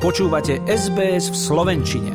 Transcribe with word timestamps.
Počúvate 0.00 0.64
SBS 0.64 1.28
v 1.28 1.36
Slovenčine. 1.36 2.12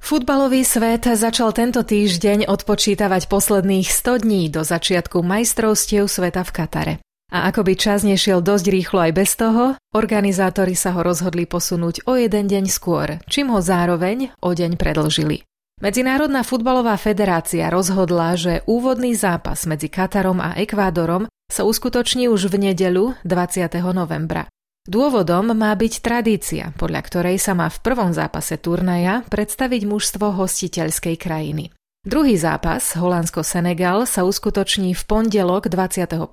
Futbalový 0.00 0.64
svet 0.64 1.04
začal 1.04 1.52
tento 1.52 1.84
týždeň 1.84 2.48
odpočítavať 2.48 3.28
posledných 3.28 3.84
100 3.84 4.24
dní 4.24 4.48
do 4.48 4.64
začiatku 4.64 5.20
majstrovstiev 5.20 6.08
sveta 6.08 6.40
v 6.48 6.50
Katare. 6.56 6.94
A 7.28 7.52
ako 7.52 7.60
by 7.60 7.76
čas 7.76 8.08
nešiel 8.08 8.40
dosť 8.40 8.72
rýchlo 8.72 9.04
aj 9.04 9.12
bez 9.12 9.36
toho, 9.36 9.76
organizátori 9.92 10.72
sa 10.72 10.96
ho 10.96 11.04
rozhodli 11.04 11.44
posunúť 11.44 12.08
o 12.08 12.16
jeden 12.16 12.48
deň 12.48 12.72
skôr, 12.72 13.20
čím 13.28 13.52
ho 13.52 13.60
zároveň 13.60 14.32
o 14.40 14.56
deň 14.56 14.80
predlžili. 14.80 15.44
Medzinárodná 15.84 16.40
futbalová 16.40 16.96
federácia 16.96 17.68
rozhodla, 17.68 18.32
že 18.32 18.64
úvodný 18.64 19.12
zápas 19.12 19.68
medzi 19.68 19.92
Katarom 19.92 20.40
a 20.40 20.56
Ekvádorom 20.56 21.28
sa 21.52 21.68
uskutoční 21.68 22.32
už 22.32 22.48
v 22.48 22.72
nedeľu 22.72 23.12
20. 23.28 23.76
novembra. 23.92 24.48
Dôvodom 24.86 25.50
má 25.50 25.74
byť 25.74 25.98
tradícia, 25.98 26.70
podľa 26.78 27.02
ktorej 27.10 27.42
sa 27.42 27.58
má 27.58 27.66
v 27.66 27.82
prvom 27.82 28.14
zápase 28.14 28.54
turnaja 28.54 29.26
predstaviť 29.26 29.82
mužstvo 29.82 30.30
hostiteľskej 30.38 31.18
krajiny. 31.18 31.74
Druhý 32.06 32.38
zápas, 32.38 32.94
Holandsko-Senegal, 32.94 34.06
sa 34.06 34.22
uskutoční 34.22 34.94
v 34.94 35.02
pondelok 35.10 35.66
21. 35.66 36.30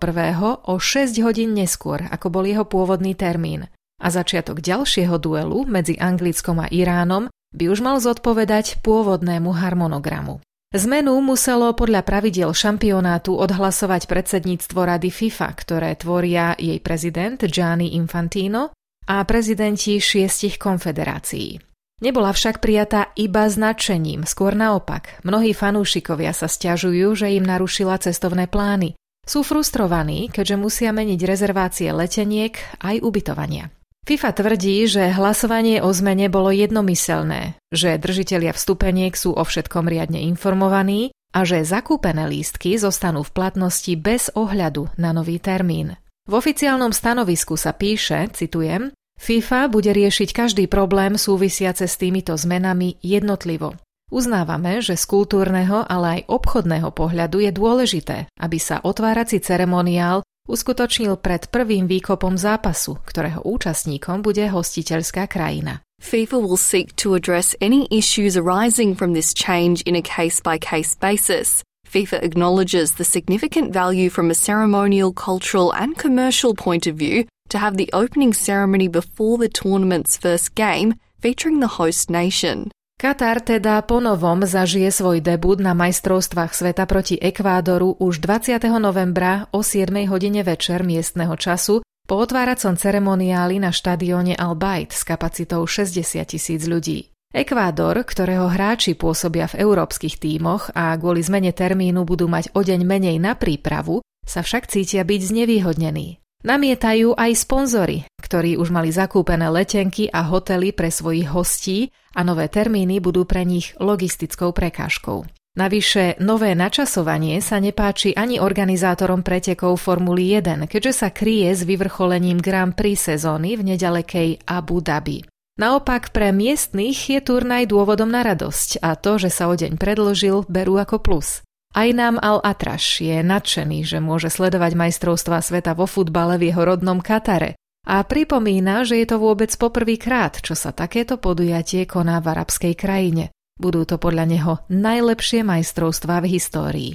o 0.69 0.73
6 0.77 1.17
hodín 1.25 1.57
neskôr, 1.57 2.05
ako 2.13 2.29
bol 2.29 2.45
jeho 2.45 2.61
pôvodný 2.61 3.17
termín. 3.17 3.65
A 3.97 4.07
začiatok 4.13 4.61
ďalšieho 4.61 5.17
duelu 5.17 5.65
medzi 5.65 5.97
Anglickom 5.97 6.61
a 6.61 6.69
Iránom 6.69 7.33
by 7.57 7.73
už 7.73 7.81
mal 7.81 7.97
zodpovedať 7.97 8.85
pôvodnému 8.85 9.49
harmonogramu. 9.49 10.45
Zmenu 10.73 11.21
muselo 11.21 11.69
podľa 11.77 12.01
pravidiel 12.01 12.49
šampionátu 12.49 13.37
odhlasovať 13.37 14.09
predsedníctvo 14.09 14.79
Rady 14.89 15.13
FIFA, 15.13 15.49
ktoré 15.53 15.93
tvoria 15.93 16.57
jej 16.57 16.81
prezident 16.81 17.37
Gianni 17.45 17.93
Infantino 17.93 18.73
a 19.05 19.21
prezidenti 19.21 20.01
šiestich 20.01 20.57
konfederácií. 20.57 21.61
Nebola 22.01 22.33
však 22.33 22.57
prijatá 22.57 23.13
iba 23.13 23.45
značením, 23.45 24.25
skôr 24.25 24.57
naopak. 24.57 25.21
Mnohí 25.21 25.53
fanúšikovia 25.53 26.33
sa 26.33 26.49
stiažujú, 26.49 27.21
že 27.21 27.37
im 27.37 27.45
narušila 27.45 28.01
cestovné 28.01 28.49
plány. 28.49 28.97
Sú 29.29 29.45
frustrovaní, 29.45 30.33
keďže 30.33 30.57
musia 30.57 30.89
meniť 30.89 31.21
rezervácie 31.21 31.93
leteniek 31.93 32.57
aj 32.81 32.97
ubytovania. 32.97 33.69
FIFA 34.03 34.29
tvrdí, 34.35 34.83
že 34.83 35.15
hlasovanie 35.15 35.79
o 35.79 35.87
zmene 35.95 36.27
bolo 36.27 36.51
jednomyselné, 36.51 37.55
že 37.71 37.95
držitelia 37.95 38.51
vstupeniek 38.51 39.15
sú 39.15 39.31
o 39.31 39.43
všetkom 39.47 39.87
riadne 39.87 40.19
informovaní 40.27 41.15
a 41.31 41.47
že 41.47 41.63
zakúpené 41.63 42.27
lístky 42.27 42.75
zostanú 42.75 43.23
v 43.23 43.31
platnosti 43.31 43.95
bez 43.95 44.27
ohľadu 44.35 44.91
na 44.99 45.15
nový 45.15 45.39
termín. 45.39 45.95
V 46.27 46.35
oficiálnom 46.35 46.91
stanovisku 46.91 47.55
sa 47.55 47.71
píše, 47.71 48.27
citujem, 48.35 48.91
FIFA 49.23 49.71
bude 49.71 49.95
riešiť 49.95 50.35
každý 50.35 50.67
problém 50.67 51.15
súvisiace 51.15 51.87
s 51.87 51.95
týmito 51.95 52.35
zmenami 52.35 52.99
jednotlivo. 52.99 53.79
Uznávame, 54.11 54.83
že 54.83 54.99
z 54.99 55.05
kultúrneho, 55.07 55.87
ale 55.87 56.19
aj 56.19 56.27
obchodného 56.27 56.91
pohľadu 56.91 57.39
je 57.39 57.51
dôležité, 57.55 58.17
aby 58.35 58.59
sa 58.59 58.83
otvárací 58.83 59.39
ceremoniál 59.39 60.22
uskutočnil 60.47 61.19
pred 61.19 61.47
prvým 61.49 61.87
výkopom 61.87 62.35
zápasu, 62.35 62.99
ktorého 63.07 63.43
účastníkom 63.43 64.21
bude 64.21 64.43
hostiteľská 64.49 65.27
krajina. 65.27 65.81
FIFA 66.03 66.37
will 66.43 66.59
seek 66.59 66.91
to 66.99 67.15
address 67.15 67.55
any 67.63 67.87
issues 67.87 68.35
arising 68.35 68.91
from 68.91 69.15
this 69.15 69.31
change 69.31 69.79
in 69.87 69.95
a 69.95 70.03
case 70.03 70.43
by 70.43 70.59
case 70.59 70.99
basis. 70.99 71.63
FIFA 71.87 72.23
acknowledges 72.23 72.99
the 72.99 73.07
significant 73.07 73.71
value 73.71 74.09
from 74.09 74.27
a 74.27 74.35
ceremonial, 74.35 75.13
cultural, 75.13 75.71
and 75.71 75.95
commercial 75.95 76.51
point 76.51 76.87
of 76.87 76.99
view 76.99 77.23
to 77.47 77.57
have 77.57 77.77
the 77.77 77.89
opening 77.93 78.33
ceremony 78.33 78.87
before 78.87 79.37
the 79.37 79.47
tournament's 79.47 80.17
first 80.17 80.55
game 80.55 80.95
featuring 81.21 81.61
the 81.61 81.79
host 81.79 82.09
nation. 82.09 82.71
Katar 83.03 83.43
teda 83.43 83.83
ponovom 83.83 84.47
zažije 84.47 84.87
svoj 84.87 85.19
debut 85.19 85.59
na 85.59 85.75
majstrovstvách 85.75 86.55
sveta 86.55 86.87
proti 86.87 87.19
Ekvádoru 87.19 87.99
už 87.99 88.23
20. 88.23 88.63
novembra 88.79 89.51
o 89.51 89.59
7 89.59 89.91
hodine 90.07 90.39
večer 90.39 90.87
miestneho 90.87 91.35
času 91.35 91.83
po 91.83 92.15
otváracom 92.15 92.79
ceremoniáli 92.79 93.59
na 93.59 93.75
štadióne 93.75 94.39
Al 94.39 94.55
s 94.87 95.03
kapacitou 95.03 95.67
60 95.67 95.99
tisíc 96.23 96.63
ľudí. 96.63 97.11
Ekvádor, 97.35 98.07
ktorého 98.07 98.47
hráči 98.47 98.95
pôsobia 98.95 99.51
v 99.51 99.67
európskych 99.67 100.23
tímoch 100.23 100.71
a 100.71 100.95
kvôli 100.95 101.19
zmene 101.27 101.51
termínu 101.51 102.07
budú 102.07 102.31
mať 102.31 102.55
o 102.55 102.63
deň 102.63 102.87
menej 102.87 103.19
na 103.19 103.35
prípravu, 103.35 103.99
sa 104.23 104.47
však 104.47 104.71
cítia 104.71 105.03
byť 105.03 105.21
znevýhodnení. 105.27 106.22
Namietajú 106.43 107.15
aj 107.15 107.31
sponzory, 107.39 108.03
ktorí 108.19 108.59
už 108.59 108.67
mali 108.67 108.91
zakúpené 108.91 109.47
letenky 109.47 110.11
a 110.11 110.27
hotely 110.27 110.75
pre 110.75 110.91
svojich 110.91 111.31
hostí 111.31 111.87
a 112.11 112.27
nové 112.27 112.51
termíny 112.51 112.99
budú 112.99 113.23
pre 113.23 113.47
nich 113.47 113.71
logistickou 113.79 114.51
prekážkou. 114.51 115.23
Navyše, 115.53 116.19
nové 116.19 116.51
načasovanie 116.51 117.39
sa 117.39 117.63
nepáči 117.63 118.11
ani 118.11 118.43
organizátorom 118.43 119.23
pretekov 119.23 119.79
Formuly 119.79 120.43
1, 120.43 120.67
keďže 120.67 120.91
sa 121.05 121.09
kryje 121.15 121.53
s 121.53 121.63
vyvrcholením 121.63 122.43
Grand 122.43 122.75
Prix 122.75 123.15
sezóny 123.15 123.55
v 123.55 123.71
nedalekej 123.71 124.43
Abu 124.43 124.83
Dhabi. 124.83 125.23
Naopak 125.61 126.09
pre 126.09 126.33
miestnych 126.33 126.97
je 127.07 127.21
turnaj 127.21 127.69
dôvodom 127.69 128.09
na 128.09 128.25
radosť 128.25 128.81
a 128.81 128.97
to, 128.97 129.21
že 129.21 129.29
sa 129.29 129.45
o 129.47 129.53
deň 129.53 129.77
predložil, 129.77 130.43
berú 130.49 130.81
ako 130.81 130.97
plus. 130.99 131.45
Aj 131.73 131.89
nám 131.89 132.21
Al-Atraš 132.21 133.01
je 133.01 133.25
nadšený, 133.25 133.81
že 133.81 133.97
môže 133.97 134.29
sledovať 134.29 134.77
majstrovstvá 134.77 135.41
sveta 135.41 135.73
vo 135.73 135.89
futbale 135.89 136.37
v 136.37 136.53
jeho 136.53 136.69
rodnom 136.69 137.01
Katare 137.01 137.57
a 137.89 138.05
pripomína, 138.05 138.85
že 138.85 139.01
je 139.01 139.09
to 139.09 139.17
vôbec 139.17 139.49
poprvýkrát, 139.57 140.37
čo 140.37 140.53
sa 140.53 140.69
takéto 140.69 141.17
podujatie 141.17 141.89
koná 141.89 142.21
v 142.21 142.29
arabskej 142.37 142.77
krajine. 142.77 143.33
Budú 143.57 143.89
to 143.89 143.97
podľa 143.97 144.25
neho 144.29 144.53
najlepšie 144.69 145.41
majstrovstvá 145.41 146.21
v 146.21 146.37
histórii. 146.37 146.91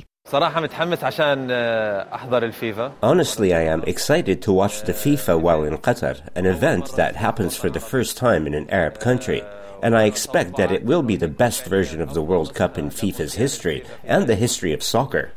Honestly, 3.03 3.49
I 3.51 3.65
am 3.67 3.83
excited 3.83 4.39
to 4.47 4.51
watch 4.55 4.87
the 4.87 4.95
FIFA 4.95 5.35
while 5.43 5.67
in 5.67 5.75
Qatar, 5.83 6.23
an 6.39 6.47
event 6.47 6.95
that 6.95 7.19
happens 7.19 7.59
for 7.59 7.67
the 7.67 7.83
first 7.83 8.15
time 8.15 8.47
in 8.47 8.55
an 8.55 8.71
Arab 8.71 9.03
country. 9.03 9.43
And 9.83 9.97
I 9.97 10.05
expect 10.05 10.57
that 10.57 10.73
it 10.73 10.85
will 10.85 11.03
be 11.03 11.17
the 11.17 11.29
best 11.29 11.65
version 11.65 12.01
of 12.01 12.15
the 12.15 12.23
World 12.23 12.55
Cup 12.55 12.79
in 12.79 12.91
FIFA's 12.91 13.35
history 13.35 13.85
and 14.05 14.27
the 14.27 14.37
history 14.37 14.73
of 14.73 14.83
soccer. 14.83 15.33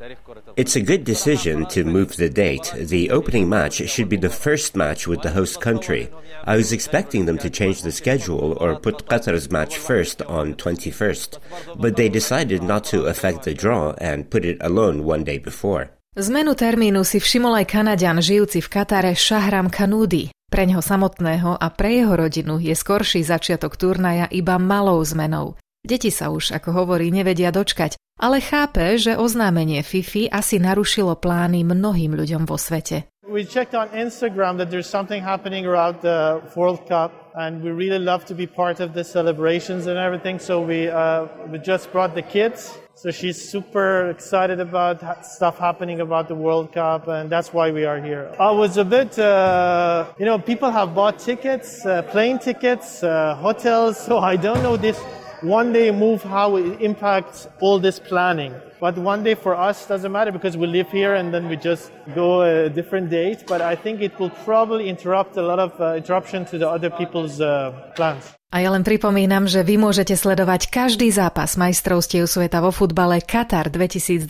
It's 0.56 0.76
a 0.76 0.82
good 0.82 1.04
decision 1.04 1.66
to 1.68 1.84
move 1.84 2.18
the 2.18 2.30
date. 2.30 2.74
The 2.76 3.12
opening 3.12 3.50
match 3.50 3.76
should 3.90 4.10
be 4.10 4.18
the 4.18 4.30
first 4.30 4.76
match 4.76 5.08
with 5.08 5.22
the 5.22 5.32
host 5.32 5.62
country. 5.62 6.10
I 6.44 6.56
was 6.56 6.72
expecting 6.72 7.26
them 7.26 7.38
to 7.40 7.50
change 7.50 7.82
the 7.82 7.92
schedule 7.92 8.58
or 8.60 8.80
put 8.80 9.06
Qatar's 9.06 9.52
match 9.52 9.78
first 9.78 10.22
on 10.24 10.56
21st, 10.56 11.38
but 11.78 11.96
they 11.96 12.10
decided 12.10 12.64
not 12.64 12.84
to 12.86 13.06
affect 13.06 13.44
the 13.44 13.54
draw 13.54 13.94
and 14.00 14.30
put 14.30 14.46
it 14.46 14.58
alone 14.62 15.04
one 15.04 15.24
day 15.24 15.38
before. 15.38 15.92
Zmenu 16.12 16.60
termínu 16.60 17.08
si 17.08 17.24
všimol 17.24 17.64
aj 17.64 17.72
Kanadian 17.72 18.20
žijúci 18.20 18.60
v 18.60 18.68
Katare 18.68 19.16
Shahram 19.16 19.72
Kanudi. 19.72 20.28
Pre 20.52 20.68
neho 20.68 20.84
samotného 20.84 21.56
a 21.56 21.68
pre 21.72 22.04
jeho 22.04 22.20
rodinu 22.20 22.60
je 22.60 22.76
skorší 22.76 23.24
začiatok 23.24 23.80
turnaja 23.80 24.28
iba 24.28 24.60
malou 24.60 25.00
zmenou. 25.08 25.56
Deti 25.80 26.12
sa 26.12 26.28
už, 26.28 26.52
ako 26.52 26.84
hovorí, 26.84 27.16
nevedia 27.16 27.48
dočkať, 27.56 27.96
ale 28.20 28.44
chápe, 28.44 29.00
že 29.00 29.16
oznámenie 29.16 29.88
Fifi 29.88 30.28
asi 30.28 30.60
narušilo 30.60 31.16
plány 31.16 31.64
mnohým 31.64 32.12
ľuďom 32.12 32.44
vo 32.44 32.60
svete. 32.60 33.08
We 33.32 33.48
checked 33.48 33.72
on 33.72 33.88
Instagram 33.96 34.60
that 34.60 34.68
there's 34.68 34.92
something 34.92 35.24
happening 35.24 35.64
around 35.64 36.04
the 36.04 36.44
World 36.60 36.84
Cup 36.92 37.16
and 37.36 37.64
we 37.64 37.72
really 37.72 38.00
love 38.00 38.26
to 38.26 38.36
be 38.36 38.46
part 38.46 38.80
of 38.80 38.94
the 38.94 39.04
celebrations 39.04 39.88
and 39.88 39.98
everything 39.98 40.40
so 40.40 40.62
we, 40.62 40.88
uh, 40.88 41.28
we 41.50 41.58
just 41.58 41.92
brought 41.92 42.14
the 42.16 42.22
kids 42.22 42.78
So 43.02 43.10
she's 43.10 43.50
super 43.50 44.12
excited 44.12 44.60
about 44.60 45.26
stuff 45.26 45.58
happening 45.58 46.02
about 46.02 46.28
the 46.28 46.36
World 46.36 46.72
Cup, 46.72 47.08
and 47.08 47.32
that's 47.32 47.52
why 47.52 47.72
we 47.72 47.84
are 47.84 48.00
here. 48.00 48.32
I 48.40 48.52
was 48.52 48.78
a 48.78 48.86
bit, 48.86 49.18
uh, 49.18 50.06
you 50.20 50.26
know, 50.26 50.38
people 50.38 50.70
have 50.70 50.94
bought 50.94 51.18
tickets, 51.18 51.84
uh, 51.84 52.04
plane 52.04 52.38
tickets, 52.38 53.02
uh, 53.02 53.34
hotels, 53.42 53.98
so 53.98 54.20
I 54.20 54.36
don't 54.36 54.62
know 54.62 54.78
this 54.78 55.00
one 55.42 55.74
day 55.74 55.92
move 55.92 56.22
how 56.24 56.56
it 56.56 56.82
impacts 56.82 57.48
all 57.60 57.80
this 57.80 58.00
planning. 58.00 58.54
But 58.80 58.98
one 58.98 59.24
day 59.24 59.36
for 59.36 59.54
us 59.54 59.86
doesn't 59.86 60.12
matter 60.12 60.32
because 60.32 60.58
we 60.58 60.68
live 60.68 60.90
here 60.90 61.14
and 61.16 61.34
then 61.34 61.50
we 61.50 61.58
just 61.58 61.92
go 62.16 62.42
a 62.42 62.70
different 62.70 63.10
date. 63.10 63.46
But 63.48 63.62
I 63.62 63.76
think 63.76 64.02
it 64.02 64.18
will 64.20 64.34
probably 64.44 64.90
interrupt 64.90 65.38
a 65.38 65.42
lot 65.42 65.60
of 65.60 65.72
uh, 65.80 65.96
interruption 65.96 66.46
to 66.46 66.58
the 66.58 66.70
other 66.70 66.90
people's 66.90 67.42
uh, 67.42 67.72
plans. 67.96 68.34
A 68.52 68.60
ja 68.60 68.68
len 68.68 68.84
pripomínam, 68.84 69.48
že 69.48 69.64
vy 69.64 69.80
môžete 69.80 70.12
sledovať 70.12 70.68
každý 70.68 71.08
zápas 71.08 71.56
majstrovstiev 71.56 72.28
sveta 72.28 72.60
vo 72.60 72.76
futbale 72.76 73.24
Qatar 73.24 73.72
2022 73.72 74.28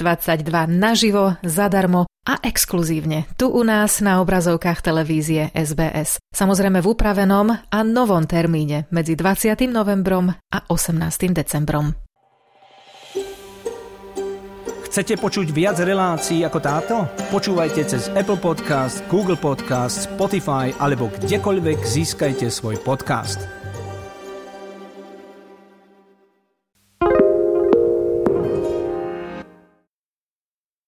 naživo, 0.69 1.41
zadarmo 1.41 2.10
a 2.21 2.37
exkluzívne 2.45 3.25
tu 3.33 3.49
u 3.49 3.61
nás 3.65 3.97
na 4.01 4.21
obrazovkách 4.21 4.85
televízie 4.85 5.49
SBS. 5.57 6.21
Samozrejme 6.29 6.81
v 6.81 6.89
upravenom 6.93 7.47
a 7.53 7.79
novom 7.81 8.25
termíne 8.29 8.85
medzi 8.93 9.17
20. 9.17 9.57
novembrom 9.69 10.29
a 10.29 10.57
18. 10.69 11.33
decembrom. 11.33 11.97
Chcete 14.91 15.15
počuť 15.15 15.55
viac 15.55 15.79
relácií 15.79 16.43
ako 16.43 16.59
táto? 16.59 16.95
Počúvajte 17.31 17.87
cez 17.87 18.11
Apple 18.11 18.35
Podcast, 18.35 18.99
Google 19.07 19.39
Podcast, 19.39 20.11
Spotify 20.11 20.75
alebo 20.83 21.07
kdekoľvek 21.07 21.79
získajte 21.79 22.51
svoj 22.51 22.75
podcast. 22.83 23.60